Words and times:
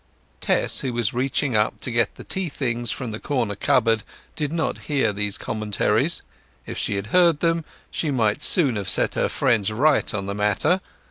Tess, 0.39 0.79
who 0.79 0.93
was 0.93 1.13
reaching 1.13 1.55
up 1.55 1.79
to 1.81 1.91
get 1.91 2.15
the 2.15 2.23
tea 2.23 2.49
things 2.49 2.89
from 2.89 3.11
the 3.11 3.19
corner 3.19 3.53
cupboard, 3.55 4.01
did 4.35 4.51
not 4.51 4.79
hear 4.89 5.13
these 5.13 5.37
commentaries. 5.37 6.23
If 6.65 6.75
she 6.75 6.95
had 6.95 7.05
heard 7.13 7.39
them, 7.39 7.63
she 7.91 8.09
might 8.09 8.41
soon 8.41 8.77
have 8.77 8.89
set 8.89 9.13
her 9.13 9.29
friends 9.29 9.71
right 9.71 10.11
on 10.11 10.25
the 10.25 10.33
matter. 10.33 10.81